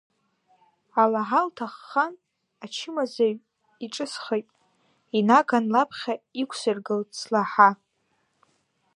Алаҳа 1.01 1.41
лҭаххан 1.47 2.13
ачымазаҩ, 2.63 3.35
иҿысхит, 3.85 4.47
инаган 5.17 5.65
лаԥхьа 5.73 6.13
иқәсыргылт 6.41 7.09
слаҳа. 7.19 7.69